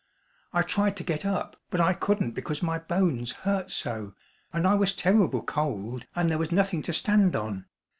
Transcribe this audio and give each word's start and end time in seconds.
I 0.51 0.63
tried 0.63 0.97
to 0.97 1.03
get 1.03 1.27
up 1.27 1.57
but 1.69 1.79
I 1.79 1.93
couldn't 1.93 2.31
because 2.31 2.63
my 2.63 2.79
bones 2.79 3.33
hurt 3.45 3.69
so 3.69 4.15
and 4.51 4.65
I 4.65 4.73
was 4.73 4.93
terrible 4.93 5.43
cold 5.43 6.05
and 6.15 6.27
there 6.27 6.39
was 6.39 6.51
nothing 6.51 6.81
to 6.81 6.91
stand 6.91 7.35
on. 7.35 7.65